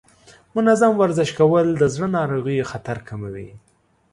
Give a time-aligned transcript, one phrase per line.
[0.55, 3.49] منظم ورزش کول د زړه ناروغیو خطر کموي.